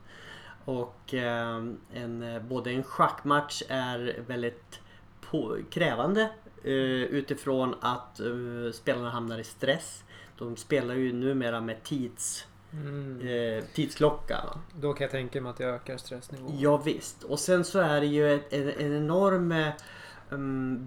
Och 0.66 1.14
eh, 1.14 1.64
en, 1.94 2.42
både 2.50 2.72
en 2.72 2.84
schackmatch 2.84 3.64
är 3.70 4.24
väldigt 4.28 4.80
på, 5.22 5.58
krävande 5.70 6.22
eh, 6.64 6.72
utifrån 7.04 7.76
att 7.82 8.20
eh, 8.20 8.26
spelarna 8.74 9.10
hamnar 9.10 9.40
i 9.40 9.44
stress. 9.44 10.04
De 10.38 10.56
spelar 10.58 10.96
ju 10.96 11.14
numera 11.14 11.62
med 11.62 11.84
tids, 11.84 12.46
Mm. 12.74 13.28
eh, 13.28 13.64
tidsklocka. 13.74 14.40
Då 14.80 14.94
kan 14.94 15.06
jag 15.06 15.12
tänka 15.12 15.42
mig 15.42 15.50
att 15.50 15.58
det 15.58 15.64
ökar 15.66 15.98
stressnivån. 15.98 16.56
Ja, 16.60 16.78
visst. 16.78 17.24
Och 17.24 17.40
sen 17.40 17.64
så 17.66 17.80
är 17.80 18.02
det 18.02 18.08
ju 18.08 18.34
en, 18.34 18.42
en 18.50 18.96
enorm 18.96 19.52
eh, 19.52 19.68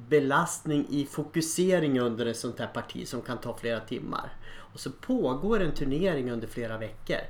belastning 0.09 0.87
i 0.89 1.07
fokusering 1.07 2.01
under 2.01 2.27
ett 2.27 2.37
sånt 2.37 2.59
här 2.59 2.67
parti 2.67 3.09
som 3.09 3.23
kan 3.23 3.39
ta 3.39 3.57
flera 3.57 3.81
timmar. 3.81 4.33
Och 4.73 4.81
så 4.81 4.91
pågår 4.91 5.61
en 5.61 5.75
turnering 5.75 6.31
under 6.31 6.47
flera 6.47 6.79
veckor. 6.79 7.21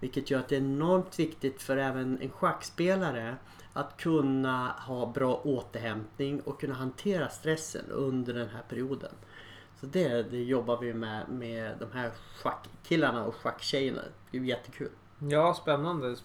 Vilket 0.00 0.30
gör 0.30 0.38
att 0.38 0.48
det 0.48 0.56
är 0.56 0.60
enormt 0.60 1.18
viktigt 1.18 1.62
för 1.62 1.76
även 1.76 2.18
en 2.22 2.30
schackspelare 2.30 3.36
att 3.72 3.96
kunna 3.96 4.68
ha 4.68 5.12
bra 5.12 5.40
återhämtning 5.44 6.40
och 6.40 6.60
kunna 6.60 6.74
hantera 6.74 7.28
stressen 7.28 7.84
under 7.90 8.34
den 8.34 8.48
här 8.48 8.62
perioden. 8.68 9.12
Så 9.80 9.86
det, 9.86 10.30
det 10.30 10.42
jobbar 10.42 10.78
vi 10.80 10.94
med 10.94 11.28
med 11.28 11.74
de 11.80 11.98
här 11.98 12.10
schackkillarna 12.36 13.24
och 13.24 13.34
schacktjejerna. 13.34 14.02
Det 14.30 14.38
är 14.38 14.42
jättekul. 14.42 14.90
Ja, 15.18 15.54
spännande. 15.54 16.16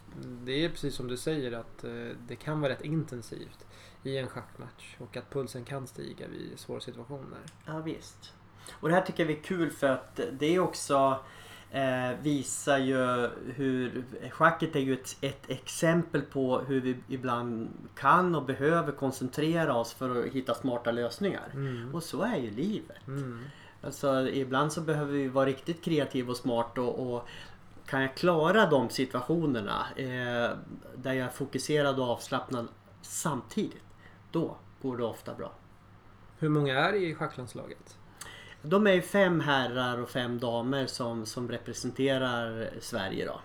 Det 0.44 0.66
är 0.66 0.70
precis 0.70 0.96
som 0.96 1.08
du 1.08 1.18
säger 1.18 1.52
att 1.52 1.84
eh, 1.84 1.92
det 2.28 2.36
kan 2.36 2.62
vara 2.62 2.72
rätt 2.72 2.82
intensivt 2.82 3.66
i 4.04 4.18
en 4.18 4.28
schackmatch 4.28 4.96
och 5.00 5.18
att 5.18 5.30
pulsen 5.30 5.66
kan 5.66 5.88
stiga 5.88 6.28
vid 6.28 6.60
svåra 6.60 6.80
situationer. 6.80 7.40
Ja 7.66 7.80
visst. 7.80 8.34
Och 8.72 8.90
det 8.90 8.96
här 8.96 9.02
tycker 9.02 9.26
vi 9.26 9.38
är 9.38 9.42
kul 9.42 9.72
för 9.72 9.88
att 9.88 10.20
det 10.32 10.56
är 10.56 10.60
också 10.60 11.20
eh, 11.72 12.12
visar 12.22 12.78
ju 12.78 13.30
hur 13.56 14.04
schacket 14.30 14.76
är 14.76 14.80
ju 14.80 14.94
ett, 14.94 15.18
ett 15.22 15.50
exempel 15.50 16.22
på 16.22 16.60
hur 16.60 16.82
vi 16.82 16.98
ibland 17.08 17.70
kan 17.96 18.36
och 18.36 18.46
behöver 18.46 18.92
koncentrera 18.92 19.76
oss 19.76 19.94
för 19.94 20.20
att 20.20 20.34
hitta 20.34 20.54
smarta 20.54 20.92
lösningar. 20.92 21.52
Mm. 21.54 21.96
Och 21.96 22.04
så 22.04 22.22
är 22.22 22.38
ju 22.38 22.52
livet. 22.52 23.08
Mm. 23.08 23.44
Alltså 23.82 24.30
ibland 24.30 24.72
så 24.74 24.82
behöver 24.82 25.12
vi 25.12 25.28
vara 25.28 25.46
riktigt 25.46 25.84
kreativa 25.84 26.32
och 26.32 26.38
smart 26.38 26.78
och, 26.78 27.16
och 27.16 27.28
kan 27.94 28.02
jag 28.02 28.16
klara 28.16 28.66
de 28.66 28.90
situationerna 28.90 29.86
eh, 29.96 30.58
där 30.96 31.14
jag 31.14 31.18
är 31.18 31.30
fokuserad 31.30 32.00
och 32.00 32.10
avslappnad 32.10 32.68
samtidigt. 33.02 33.84
Då 34.32 34.58
går 34.82 34.98
det 34.98 35.04
ofta 35.04 35.34
bra. 35.34 35.54
Hur 36.40 36.50
många 36.50 36.80
är 36.80 36.94
i 36.94 37.16
schacklandslaget? 37.16 37.98
De 38.62 38.88
är 38.88 39.02
fem 39.02 39.40
herrar 39.40 40.02
och 40.02 40.10
fem 40.10 40.40
damer 40.40 40.86
som, 40.86 41.26
som 41.26 41.50
representerar 41.50 42.70
Sverige 42.80 43.26
då. 43.26 43.42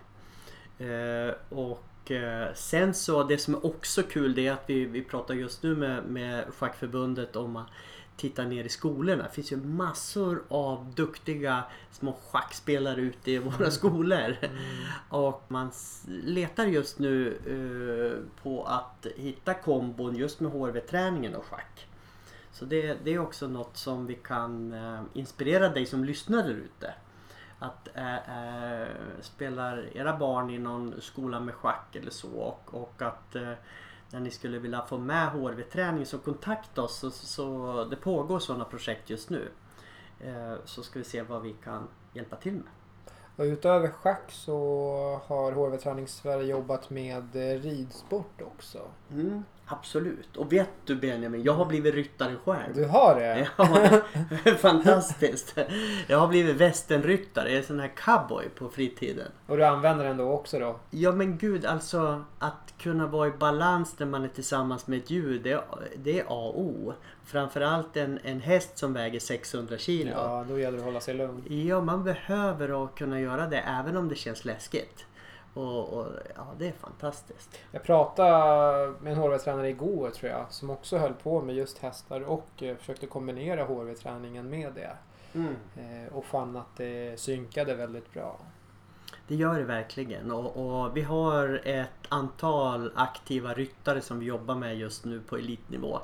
Eh, 0.85 1.35
och 1.49 2.11
eh, 2.11 2.55
sen 2.55 2.95
så 2.95 3.23
det 3.25 3.39
som 3.39 3.55
är 3.55 3.67
också 3.67 4.03
kul 4.03 4.35
det 4.35 4.47
är 4.47 4.53
att 4.53 4.65
vi, 4.67 4.85
vi 4.85 5.05
pratar 5.05 5.35
just 5.35 5.63
nu 5.63 5.77
med, 5.77 6.05
med 6.05 6.45
Schackförbundet 6.55 7.37
om 7.37 7.65
att 8.19 8.23
titta 8.23 8.45
ner 8.45 8.65
i 8.65 8.69
skolorna. 8.69 9.23
Det 9.23 9.31
finns 9.31 9.53
ju 9.53 9.57
massor 9.57 10.43
av 10.49 10.93
duktiga 10.95 11.65
små 11.91 12.13
schackspelare 12.13 13.01
ute 13.01 13.31
i 13.31 13.39
våra 13.39 13.71
skolor. 13.71 14.37
Och 15.09 15.45
man 15.49 15.71
letar 16.07 16.67
just 16.67 16.99
nu 16.99 17.39
eh, 17.47 18.43
på 18.43 18.65
att 18.65 19.07
hitta 19.17 19.55
kombon 19.55 20.17
just 20.17 20.41
med 20.41 20.53
HRV-träningen 20.53 21.35
och 21.35 21.45
schack. 21.45 21.87
Så 22.53 22.65
det, 22.65 22.99
det 23.05 23.15
är 23.15 23.19
också 23.19 23.49
något 23.49 23.77
som 23.77 24.07
vi 24.07 24.15
kan 24.15 24.73
eh, 24.73 25.01
inspirera 25.13 25.69
dig 25.69 25.87
som 25.87 26.05
lyssnar 26.05 26.43
där 26.43 26.55
ute. 26.55 26.95
Att 27.59 27.89
eh, 27.95 28.83
eh, 28.83 28.89
spelar 29.21 29.97
era 29.97 30.17
barn 30.17 30.51
i 30.51 30.59
någon 30.59 31.01
skola 31.01 31.41
med 31.41 31.55
schack 31.55 31.97
eller 31.97 32.11
så 32.11 32.29
och, 32.29 32.75
och 32.75 33.03
att 33.03 33.37
när 34.11 34.21
ni 34.21 34.31
skulle 34.31 34.59
vilja 34.59 34.83
få 34.83 34.99
med 34.99 35.29
HRV-träning 35.29 36.07
så 36.07 36.19
kontakta 36.19 36.83
oss. 36.83 36.97
Så, 36.99 37.11
så 37.11 37.85
det 37.91 37.97
pågår 37.97 38.39
sådana 38.39 38.65
projekt 38.65 39.11
just 39.11 39.31
nu. 39.31 39.49
Eh, 40.21 40.55
så 40.65 40.83
ska 40.83 40.99
vi 40.99 41.05
se 41.05 41.23
vad 41.23 41.43
vi 41.43 41.53
kan 41.65 41.89
hjälpa 42.13 42.37
till 42.37 42.55
med. 42.55 42.73
Och 43.37 43.45
utöver 43.45 43.89
schack 43.89 44.31
så 44.31 45.21
har 45.27 45.53
HV 45.53 45.77
Träning 45.77 46.09
Sverige 46.09 46.47
jobbat 46.47 46.91
med 46.91 47.35
ridsport 47.35 48.43
också. 48.43 48.79
Mm, 49.11 49.45
absolut. 49.69 50.37
Och 50.37 50.53
vet 50.53 50.71
du 50.85 50.97
Benjamin, 50.97 51.43
jag 51.43 51.53
har 51.53 51.65
blivit 51.65 51.95
ryttare 51.95 52.37
själv. 52.45 52.75
Du 52.75 52.85
har 52.85 53.15
det? 53.15 53.49
Ja, 53.57 54.55
fantastiskt. 54.59 55.59
Jag 56.07 56.19
har 56.19 56.29
blivit 56.29 56.57
västernryttare, 56.57 57.49
jag 57.49 57.59
är 57.59 57.63
sån 57.63 57.81
här 57.81 57.93
cowboy 57.97 58.49
på 58.49 58.69
fritiden. 58.69 59.29
Och 59.47 59.57
du 59.57 59.65
använder 59.65 60.05
den 60.05 60.17
då 60.17 60.33
också 60.33 60.59
då? 60.59 60.77
Ja 60.91 61.13
men 61.13 61.39
gud, 61.39 61.67
alltså 61.67 62.25
att 62.39 62.75
kunna 62.79 63.07
vara 63.07 63.29
i 63.29 63.31
balans 63.31 63.99
när 63.99 64.07
man 64.07 64.25
är 64.25 64.29
tillsammans 64.29 64.87
med 64.87 64.99
ett 64.99 65.11
djur, 65.11 65.41
det, 65.45 65.65
det 65.97 66.21
är 66.21 66.25
A 66.29 66.53
och 66.55 66.61
O. 66.61 66.95
Framförallt 67.25 67.97
en, 67.97 68.19
en 68.23 68.41
häst 68.41 68.79
som 68.79 68.93
väger 68.93 69.21
600 69.21 69.79
kilo. 69.79 70.11
Ja, 70.11 70.45
då 70.49 70.59
gäller 70.59 70.73
det 70.73 70.79
att 70.79 70.85
hålla 70.85 71.01
sig 71.01 71.15
lugn. 71.15 71.67
Ja, 71.67 71.81
man 71.81 72.05
behöver 72.05 72.85
att 72.85 72.95
kunna 72.95 73.21
göra 73.21 73.47
det 73.47 73.59
även 73.59 73.97
om 73.97 74.09
det 74.09 74.15
känns 74.15 74.45
läskigt. 74.45 75.05
Och, 75.59 75.89
och 75.89 76.07
ja, 76.37 76.47
det 76.59 76.69
är 76.69 76.73
fantastiskt. 76.73 77.59
Jag 77.73 77.83
pratade 77.83 78.93
med 79.01 79.13
en 79.13 79.19
HV-tränare 79.19 79.69
igår 79.69 80.11
tror 80.11 80.31
jag 80.31 80.47
som 80.51 80.71
också 80.71 80.99
höll 80.99 81.15
på 81.15 81.41
med 81.43 81.55
just 81.55 81.79
hästar 81.79 82.21
och 82.21 82.63
eh, 82.63 82.77
försökte 82.77 83.07
kombinera 83.07 83.65
HV-träningen 83.65 84.51
med 84.51 84.73
det. 84.75 84.97
Eh, 85.77 86.13
Och 86.17 86.25
fann 86.25 86.57
att 86.57 86.77
det 86.77 87.21
synkade 87.21 87.75
väldigt 87.75 88.13
bra. 88.13 88.37
Det 89.29 89.35
gör 89.35 89.59
det 89.59 89.65
verkligen 89.65 90.31
och, 90.31 90.57
och 90.57 90.97
vi 90.97 91.03
har 91.03 91.61
ett 91.65 92.07
antal 92.09 92.93
aktiva 92.95 93.55
ryttare 93.55 94.01
som 94.01 94.19
vi 94.19 94.27
jobbar 94.27 94.55
med 94.55 94.79
just 94.79 95.05
nu 95.05 95.21
på 95.21 95.37
elitnivå. 95.37 95.99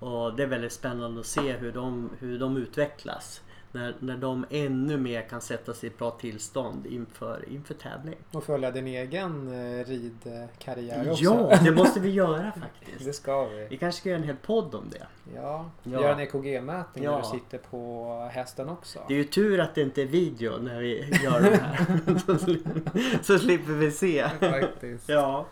Och 0.00 0.36
det 0.36 0.42
är 0.42 0.46
väldigt 0.46 0.72
spännande 0.72 1.20
att 1.20 1.26
se 1.26 1.52
hur 1.52 1.72
de, 1.72 2.10
hur 2.18 2.38
de 2.38 2.56
utvecklas. 2.56 3.40
När, 3.76 3.94
när 4.00 4.16
de 4.16 4.46
ännu 4.50 4.96
mer 4.96 5.22
kan 5.22 5.40
sätta 5.40 5.74
sig 5.74 5.88
i 5.88 5.92
ett 5.92 5.98
bra 5.98 6.10
tillstånd 6.10 6.86
inför, 6.86 7.44
inför 7.48 7.74
tävling. 7.74 8.14
Och 8.32 8.44
följa 8.44 8.70
din 8.70 8.86
egen 8.86 9.48
eh, 9.48 9.84
ridkarriär 9.84 11.10
också. 11.10 11.24
Ja, 11.24 11.58
det 11.64 11.70
måste 11.70 12.00
vi 12.00 12.10
göra 12.10 12.52
faktiskt. 12.60 13.04
Det 13.04 13.12
ska 13.12 13.44
vi. 13.44 13.66
Vi 13.70 13.76
kanske 13.76 14.00
ska 14.00 14.08
göra 14.08 14.18
en 14.20 14.26
hel 14.26 14.36
podd 14.36 14.74
om 14.74 14.84
det. 14.90 15.06
Ja, 15.34 15.70
Ja. 15.82 16.00
göra 16.00 16.12
en 16.12 16.20
EKG-mätning 16.20 17.04
Ja. 17.04 17.10
när 17.10 17.18
du 17.18 17.38
sitter 17.38 17.58
på 17.58 18.30
hästen 18.32 18.68
också. 18.68 18.98
Det 19.08 19.14
är 19.14 19.18
ju 19.18 19.24
tur 19.24 19.60
att 19.60 19.74
det 19.74 19.82
inte 19.82 20.02
är 20.02 20.06
video 20.06 20.58
när 20.58 20.80
vi 20.80 21.18
gör 21.24 21.40
det 21.40 21.56
här. 21.56 22.18
så, 22.26 22.38
slipper, 22.38 23.22
så 23.22 23.38
slipper 23.38 23.72
vi 23.72 23.90
se. 23.90 24.28
Faktiskt. 24.40 25.08
Ja. 25.08 25.46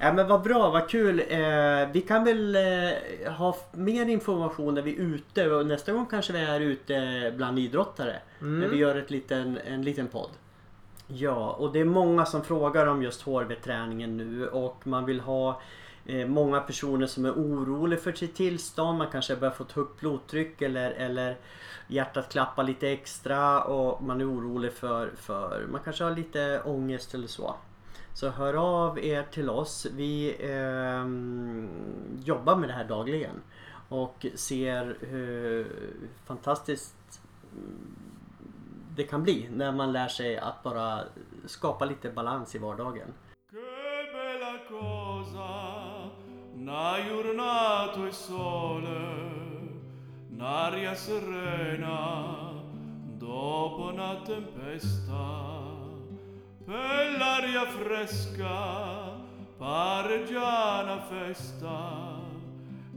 Ja 0.00 0.12
men 0.12 0.28
vad 0.28 0.42
bra, 0.42 0.70
vad 0.70 0.88
kul. 0.88 1.20
Eh, 1.28 1.88
vi 1.92 2.04
kan 2.08 2.24
väl 2.24 2.56
eh, 2.56 3.32
ha 3.32 3.56
mer 3.72 4.06
information 4.06 4.74
när 4.74 4.82
vi 4.82 4.96
är 4.96 5.00
ute 5.00 5.50
och 5.50 5.66
nästa 5.66 5.92
gång 5.92 6.06
kanske 6.06 6.32
vi 6.32 6.38
är 6.38 6.60
ute 6.60 7.32
bland 7.36 7.58
idrottare. 7.58 8.16
Mm. 8.40 8.60
När 8.60 8.68
vi 8.68 8.76
gör 8.76 8.96
ett 8.96 9.10
liten, 9.10 9.58
en 9.66 9.82
liten 9.82 10.08
podd. 10.08 10.30
Ja, 11.06 11.50
och 11.50 11.72
det 11.72 11.80
är 11.80 11.84
många 11.84 12.26
som 12.26 12.44
frågar 12.44 12.86
om 12.86 13.02
just 13.02 13.22
HRV-träningen 13.22 14.16
nu 14.16 14.48
och 14.48 14.86
man 14.86 15.04
vill 15.04 15.20
ha 15.20 15.60
eh, 16.06 16.26
många 16.26 16.60
personer 16.60 17.06
som 17.06 17.24
är 17.24 17.32
oroliga 17.32 18.00
för 18.00 18.12
sitt 18.12 18.34
tillstånd. 18.34 18.98
Man 18.98 19.10
kanske 19.12 19.36
börjar 19.36 19.54
få 19.54 19.64
ett 19.64 19.72
högt 19.72 20.00
blodtryck 20.00 20.62
eller, 20.62 20.90
eller 20.90 21.36
hjärtat 21.88 22.32
klappar 22.32 22.64
lite 22.64 22.88
extra 22.88 23.62
och 23.62 24.02
man 24.02 24.20
är 24.20 24.30
orolig 24.30 24.72
för, 24.72 25.10
för 25.16 25.66
man 25.70 25.80
kanske 25.84 26.04
har 26.04 26.10
lite 26.10 26.60
ångest 26.64 27.14
eller 27.14 27.28
så. 27.28 27.54
Så 28.14 28.28
hör 28.28 28.54
av 28.54 28.98
er 28.98 29.22
till 29.22 29.50
oss. 29.50 29.86
Vi 29.92 30.36
eh, 30.40 31.06
jobbar 32.24 32.56
med 32.56 32.68
det 32.68 32.72
här 32.72 32.84
dagligen 32.84 33.42
och 33.88 34.26
ser 34.34 34.96
hur 35.00 35.66
fantastiskt 36.24 37.20
mm, 37.52 37.96
det 38.96 39.04
kan 39.04 39.22
bli 39.22 39.48
när 39.52 39.72
man 39.72 39.92
lär 39.92 40.08
sig 40.08 40.38
att 40.38 40.62
bara 40.62 41.00
skapa 41.46 41.84
lite 41.84 42.10
balans 42.10 42.54
i 42.54 42.58
vardagen. 42.58 43.14
Una 46.66 46.98
giornata 46.98 48.08
e 48.08 48.12
sole, 48.12 48.98
un'aria 50.32 50.94
serena, 50.96 52.52
dopo 53.18 53.90
una 53.92 54.16
tempesta, 54.24 55.55
per 56.66 57.18
l'aria 57.18 57.66
fresca, 57.66 58.56
parreggiana 59.58 61.00
festa, 61.00 62.18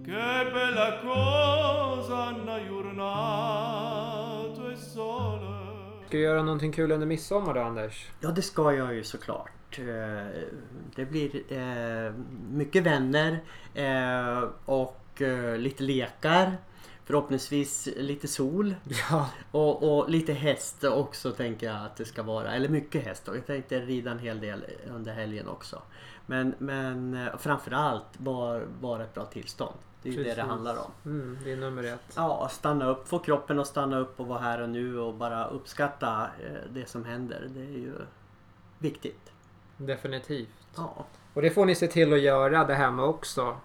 che 0.04 0.50
bella 0.54 1.00
cosa 1.04 2.34
una 2.44 2.60
giornata 2.68 4.72
e 4.72 4.76
sole. 4.76 5.48
Ska 6.08 6.18
du 6.18 6.24
göra 6.24 6.42
någonting 6.42 6.74
kul 6.74 6.92
under 6.92 7.08
midsommar 7.08 7.54
då 7.54 7.62
Anders? 7.62 8.08
Ja, 8.20 8.30
det 8.30 8.42
ska 8.42 8.74
jag 8.74 8.94
ju 8.96 9.04
såklart. 9.04 9.80
Eh, 9.80 10.26
Det 10.96 11.06
blir 11.06 11.54
eh, 11.54 12.12
mycket 12.52 12.84
vänner 12.84 13.40
eh, 13.74 14.44
och 14.66 15.22
eh, 15.22 15.58
lite 15.58 15.84
lekar. 15.84 16.58
Förhoppningsvis 17.10 17.90
lite 17.98 18.28
sol 18.28 18.76
Ja. 19.10 19.30
och, 19.52 19.98
och 20.00 20.10
lite 20.10 20.34
häst 20.34 20.84
också 20.84 21.32
tänker 21.32 21.68
jag 21.68 21.76
att 21.86 21.96
det 21.96 22.06
ska 22.06 22.24
vara. 22.24 22.52
Eller 22.52 22.70
mycket 22.70 23.04
häst. 23.04 23.28
Och 23.28 23.38
jag 23.38 23.46
tänkte 23.46 23.80
rida 23.80 24.12
en 24.12 24.20
hel 24.20 24.40
del 24.40 24.66
under 24.90 25.14
helgen 25.14 25.48
också. 25.48 25.82
Men, 26.26 26.56
men 26.58 27.14
eh, 27.14 27.38
framförallt 27.38 28.06
var, 28.18 28.68
var 28.82 29.00
ett 29.00 29.14
bra 29.14 29.26
tillstånd. 29.26 29.74
Det 30.02 30.10
är 30.10 30.14
ju 30.14 30.18
det 30.18 30.24
det 30.30 30.36
Precis. 30.36 30.50
handlar 30.50 30.78
om. 30.78 30.92
Mm, 31.06 31.38
det 31.44 31.52
är 31.52 31.58
nummer 31.58 31.84
ett. 31.84 32.14
Ja, 32.16 32.50
stanna 32.52 32.86
upp, 32.90 33.08
få 33.08 33.20
kroppen 33.20 33.60
att 33.60 33.68
stanna 33.68 34.00
upp 34.00 34.20
och 34.20 34.28
vara 34.28 34.40
här 34.40 34.62
och 34.62 34.70
nu 34.70 35.00
och 35.00 35.14
bara 35.14 35.48
uppskatta 35.48 36.22
eh, 36.40 36.70
det 36.74 36.90
som 36.90 37.06
händer. 37.06 37.48
Det 37.50 37.62
är 37.62 37.78
ju 37.78 37.94
viktigt. 38.80 39.32
Definitivt. 39.78 40.50
Ja. 40.76 41.06
Och 41.34 41.42
det 41.42 41.50
får 41.50 41.66
ni 41.66 41.76
se 41.76 41.88
till 41.88 42.14
att 42.14 42.22
göra 42.22 42.64
det 42.64 42.76
hemma 42.76 43.04
också. 43.04 43.58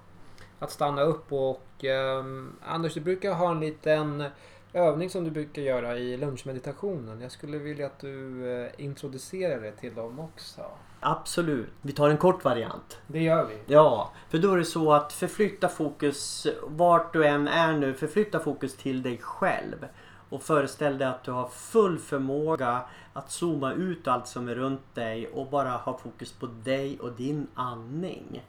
Att 0.65 0.71
stanna 0.71 1.03
upp 1.03 1.33
och 1.33 1.85
ehm, 1.85 2.53
Anders 2.63 2.95
du 2.95 3.01
brukar 3.01 3.33
ha 3.35 3.51
en 3.51 3.61
liten 3.61 4.25
övning 4.73 5.11
som 5.11 5.25
du 5.25 5.31
brukar 5.31 5.63
göra 5.63 5.99
i 5.99 6.17
lunchmeditationen. 6.17 7.21
Jag 7.21 7.31
skulle 7.31 7.59
vilja 7.59 7.87
att 7.87 7.99
du 7.99 8.47
eh, 8.53 8.71
introducerar 8.79 9.61
det 9.61 9.73
till 9.73 9.95
dem 9.95 10.21
också. 10.21 10.61
Absolut. 11.01 11.71
Vi 11.83 11.93
tar 11.93 12.11
en 12.11 12.17
kort 12.17 12.45
variant. 12.45 12.99
Det 13.07 13.23
gör 13.23 13.45
vi. 13.45 13.75
Ja, 13.75 14.13
för 14.29 14.39
då 14.39 14.53
är 14.53 14.57
det 14.57 14.65
så 14.65 14.93
att 14.93 15.13
förflytta 15.13 15.69
fokus 15.69 16.47
vart 16.63 17.13
du 17.13 17.27
än 17.27 17.49
är 17.49 17.73
nu. 17.73 17.95
Förflytta 17.95 18.41
fokus 18.41 18.77
till 18.77 19.03
dig 19.03 19.19
själv. 19.19 19.87
Och 20.29 20.43
föreställ 20.43 20.99
dig 20.99 21.09
att 21.09 21.25
du 21.25 21.31
har 21.31 21.49
full 21.49 21.99
förmåga 21.99 22.81
att 23.13 23.31
zooma 23.31 23.73
ut 23.73 24.09
allt 24.09 24.27
som 24.27 24.49
är 24.49 24.55
runt 24.55 24.95
dig 24.95 25.29
och 25.29 25.47
bara 25.47 25.71
ha 25.71 25.99
fokus 25.99 26.33
på 26.33 26.47
dig 26.47 26.99
och 27.01 27.13
din 27.13 27.47
andning. 27.55 28.43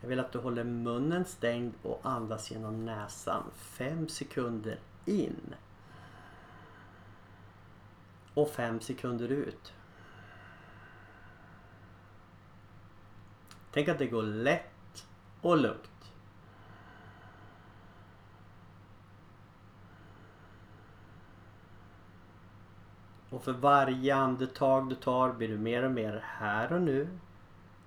Jag 0.00 0.08
vill 0.08 0.20
att 0.20 0.32
du 0.32 0.38
håller 0.38 0.64
munnen 0.64 1.24
stängd 1.24 1.74
och 1.82 2.00
andas 2.02 2.50
genom 2.50 2.84
näsan. 2.84 3.42
Fem 3.54 4.08
sekunder 4.08 4.78
in. 5.04 5.54
Och 8.34 8.50
fem 8.50 8.80
sekunder 8.80 9.28
ut. 9.28 9.72
Tänk 13.72 13.88
att 13.88 13.98
det 13.98 14.06
går 14.06 14.22
lätt 14.22 15.06
och 15.40 15.56
lugnt. 15.56 16.12
Och 23.30 23.44
för 23.44 23.52
varje 23.52 24.14
andetag 24.14 24.88
du 24.88 24.94
tar 24.94 25.32
blir 25.32 25.48
du 25.48 25.58
mer 25.58 25.82
och 25.82 25.90
mer 25.90 26.24
här 26.24 26.72
och 26.72 26.82
nu. 26.82 27.08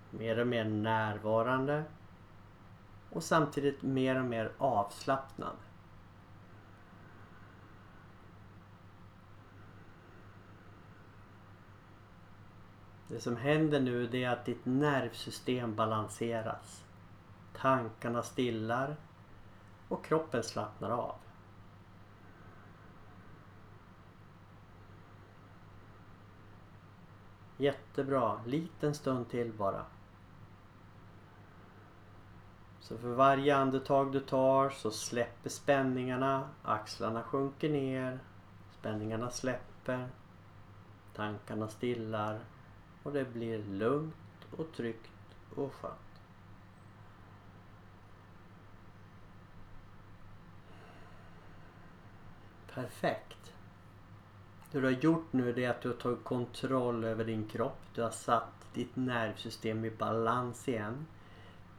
Mer 0.09 0.39
och 0.39 0.47
mer 0.47 0.63
närvarande. 0.63 1.83
Och 3.13 3.23
samtidigt 3.23 3.81
mer 3.81 4.19
och 4.19 4.25
mer 4.25 4.51
avslappnad. 4.57 5.55
Det 13.07 13.19
som 13.19 13.37
händer 13.37 13.79
nu 13.79 14.07
det 14.07 14.23
är 14.23 14.29
att 14.29 14.45
ditt 14.45 14.65
nervsystem 14.65 15.75
balanseras. 15.75 16.83
Tankarna 17.57 18.23
stillar 18.23 18.95
och 19.87 20.05
kroppen 20.05 20.43
slappnar 20.43 20.89
av. 20.89 21.15
Jättebra. 27.57 28.39
Liten 28.45 28.95
stund 28.95 29.29
till 29.29 29.53
bara. 29.53 29.85
Så 32.83 32.97
för 32.97 33.07
varje 33.07 33.55
andetag 33.55 34.11
du 34.11 34.19
tar 34.19 34.69
så 34.69 34.91
släpper 34.91 35.49
spänningarna. 35.49 36.49
Axlarna 36.63 37.23
sjunker 37.23 37.69
ner. 37.69 38.19
Spänningarna 38.79 39.29
släpper. 39.29 40.07
Tankarna 41.15 41.67
stillar. 41.67 42.39
Och 43.03 43.13
det 43.13 43.33
blir 43.33 43.63
lugnt 43.63 44.15
och 44.57 44.71
tryggt 44.75 45.11
och 45.55 45.73
skönt. 45.73 45.95
Perfekt. 52.73 53.53
Det 54.71 54.79
du 54.79 54.85
har 54.85 54.91
gjort 54.91 55.33
nu 55.33 55.53
det 55.53 55.65
är 55.65 55.69
att 55.69 55.81
du 55.81 55.89
har 55.89 55.95
tagit 55.95 56.23
kontroll 56.23 57.03
över 57.03 57.25
din 57.25 57.47
kropp. 57.47 57.81
Du 57.95 58.01
har 58.01 58.11
satt 58.11 58.73
ditt 58.73 58.95
nervsystem 58.95 59.85
i 59.85 59.91
balans 59.91 60.67
igen. 60.67 61.05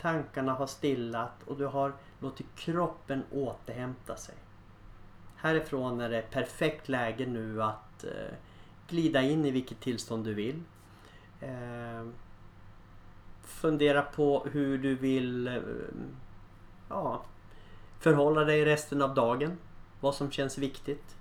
Tankarna 0.04 0.52
har 0.52 0.66
stillat 0.66 1.42
och 1.46 1.56
du 1.56 1.66
har 1.66 1.92
låtit 2.20 2.46
kroppen 2.56 3.22
återhämta 3.32 4.16
sig. 4.16 4.34
Härifrån 5.36 6.00
är 6.00 6.10
det 6.10 6.30
perfekt 6.30 6.88
läge 6.88 7.26
nu 7.26 7.62
att 7.62 8.04
eh, 8.04 8.34
glida 8.88 9.22
in 9.22 9.44
i 9.44 9.50
vilket 9.50 9.80
tillstånd 9.80 10.24
du 10.24 10.34
vill. 10.34 10.62
Eh, 11.40 12.06
fundera 13.42 14.02
på 14.02 14.46
hur 14.52 14.78
du 14.78 14.94
vill 14.94 15.48
eh, 15.48 15.62
ja, 16.88 17.22
förhålla 17.98 18.44
dig 18.44 18.64
resten 18.64 19.02
av 19.02 19.14
dagen. 19.14 19.58
Vad 20.00 20.14
som 20.14 20.30
känns 20.30 20.58
viktigt. 20.58 21.16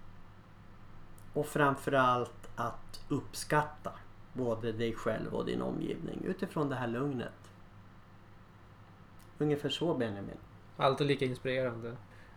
Och 1.34 1.46
framförallt 1.46 2.50
att 2.56 3.06
uppskatta 3.10 3.92
både 4.34 4.72
dig 4.72 4.94
själv 4.94 5.34
och 5.34 5.46
din 5.46 5.62
omgivning 5.62 6.22
utifrån 6.26 6.70
det 6.70 6.76
här 6.76 6.88
lugnet. 6.88 7.53
Ungefär 9.44 9.70
så 9.70 9.94
Benjamin. 9.94 10.38
Alltid 10.78 11.08
lika 11.08 11.26
inspirerande. 11.26 11.96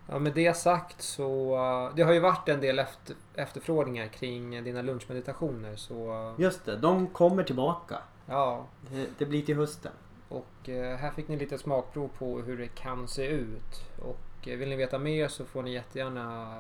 Ja, 0.09 0.19
med 0.19 0.33
det 0.33 0.57
sagt 0.57 1.03
så... 1.03 1.55
eh, 1.89 1.95
Det 1.97 2.03
har 2.03 2.13
ju 2.13 2.21
varit 2.21 2.49
en 2.49 2.61
del 2.61 2.79
efter, 2.79 3.17
efterfrågningar 3.35 4.07
kring 4.09 4.65
dina 4.65 4.83
lunchmeditationer 4.83 5.77
så... 5.77 6.13
eh, 6.13 6.41
Just 6.43 6.65
det, 6.65 6.77
de 6.77 7.07
kommer 7.07 7.43
tillbaka. 7.43 7.99
Ja, 8.27 8.67
Det, 8.91 9.07
det 9.19 9.27
blir 9.27 9.43
till 9.43 9.57
hösten. 9.57 9.93
och 10.29 10.69
eh, 10.69 10.97
här 10.97 11.11
fick 11.11 11.29
ni 11.29 11.37
lite 11.37 11.59
smakprov 11.59 12.09
på 12.19 12.39
hur 12.41 12.59
det 12.59 12.69
kan 12.69 13.09
se 13.09 13.27
ut. 13.27 13.83
Och 14.03 14.19
vill 14.45 14.69
ni 14.69 14.77
veta 14.77 14.99
mer 14.99 15.29
så 15.29 15.45
får 15.45 15.63
ni 15.63 15.73
jättegärna 15.73 16.55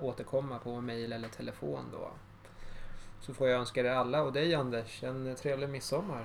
återkomma 0.00 0.58
på 0.58 0.80
mail 0.80 1.12
eller 1.12 1.28
telefon 1.28 1.84
då. 1.92 2.10
Så 3.20 3.34
får 3.34 3.48
jag 3.48 3.60
önska 3.60 3.80
er 3.80 3.84
alla 3.84 4.22
och 4.22 4.32
dig 4.32 4.54
Anders 4.54 5.02
en 5.04 5.34
trevlig 5.36 5.68
midsommar. 5.68 6.24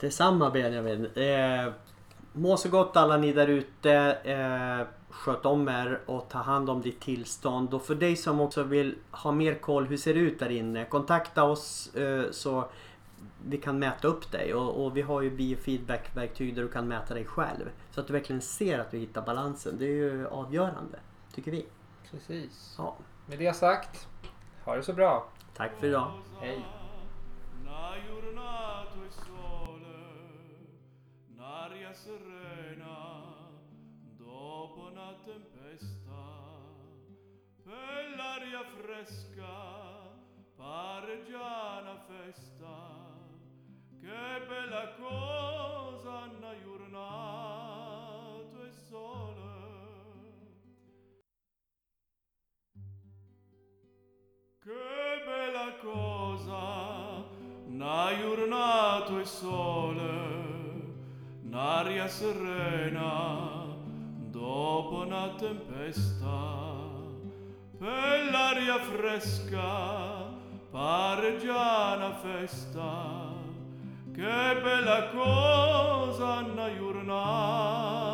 Detsamma 0.00 0.50
Benjamin. 0.50 1.04
Eh, 1.16 1.72
må 2.36 2.56
så 2.56 2.68
gott 2.68 2.96
alla 2.96 3.16
ni 3.16 3.32
där 3.32 3.46
ute. 3.48 3.92
Eh, 4.24 4.86
sköt 5.10 5.46
om 5.46 5.68
er 5.68 6.00
och 6.06 6.28
ta 6.28 6.38
hand 6.38 6.70
om 6.70 6.82
ditt 6.82 7.00
tillstånd. 7.00 7.74
Och 7.74 7.82
för 7.82 7.94
dig 7.94 8.16
som 8.16 8.40
också 8.40 8.62
vill 8.62 8.94
ha 9.10 9.32
mer 9.32 9.54
koll, 9.54 9.84
hur 9.86 9.96
ser 9.96 10.14
det 10.14 10.20
ut 10.20 10.38
där 10.38 10.50
inne? 10.50 10.84
Kontakta 10.84 11.44
oss 11.44 11.94
eh, 11.94 12.30
så 12.30 12.64
vi 13.46 13.58
kan 13.58 13.78
mäta 13.78 14.08
upp 14.08 14.32
dig. 14.32 14.54
Och, 14.54 14.84
och 14.84 14.96
vi 14.96 15.02
har 15.02 15.22
ju 15.22 15.30
biofeedback-verktyg 15.30 16.54
där 16.54 16.62
du 16.62 16.68
kan 16.68 16.88
mäta 16.88 17.14
dig 17.14 17.24
själv. 17.24 17.70
Så 17.90 18.00
att 18.00 18.06
du 18.06 18.12
verkligen 18.12 18.42
ser 18.42 18.78
att 18.78 18.90
du 18.90 18.98
hittar 18.98 19.22
balansen. 19.22 19.76
Det 19.78 19.84
är 19.84 19.88
ju 19.96 20.26
avgörande, 20.26 20.98
tycker 21.34 21.50
vi. 21.50 21.66
Precis. 22.10 22.74
Ja, 22.78 22.96
Med 23.26 23.38
det 23.38 23.56
sagt, 23.56 24.08
ha 24.64 24.76
det 24.76 24.82
så 24.82 24.92
bra. 24.92 25.26
tack 25.56 25.70
för 25.80 25.86
idag. 25.86 26.10
Hej. 26.40 26.64
Serena, 31.94 33.22
dopo 34.16 34.90
una 34.90 35.14
tempesta, 35.24 36.22
per 37.62 38.16
l'aria 38.16 38.64
fresca, 38.76 40.12
parreggiana 40.56 41.96
festa, 42.06 43.12
che 44.00 44.46
bella 44.48 44.94
cosa 44.98 46.24
una 46.36 46.54
giornata 46.62 48.58
e 48.66 48.72
sole. 48.88 49.52
Che 54.60 55.22
bella 55.24 55.76
cosa, 55.80 57.24
una 57.66 58.18
giornata 58.18 59.20
e 59.20 59.24
sole, 59.24 59.83
aria 62.04 62.08
serena 62.08 63.64
dopo 64.30 65.04
una 65.06 65.34
tempesta 65.38 66.82
per 67.78 68.30
l'aria 68.30 68.78
fresca 68.78 70.32
pare 70.70 71.38
già 71.38 71.94
una 71.96 72.14
festa. 72.14 73.32
Che 74.12 74.60
bella 74.62 75.08
cosa 75.12 76.40
una 76.52 76.76
giornata 76.76 78.13